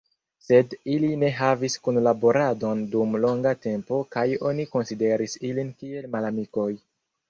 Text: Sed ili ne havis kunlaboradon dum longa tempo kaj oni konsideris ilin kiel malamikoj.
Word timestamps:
Sed 0.43 0.71
ili 0.93 1.11
ne 1.23 1.29
havis 1.41 1.75
kunlaboradon 1.89 2.83
dum 2.97 3.15
longa 3.27 3.55
tempo 3.69 4.03
kaj 4.19 4.27
oni 4.53 4.69
konsideris 4.75 5.41
ilin 5.55 5.75
kiel 5.81 6.15
malamikoj. 6.19 6.73